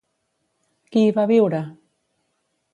Qui 0.95 1.05
hi 1.09 1.13
va 1.19 1.27
viure? 1.35 1.61